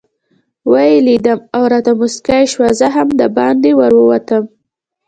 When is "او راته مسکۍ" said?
1.55-2.43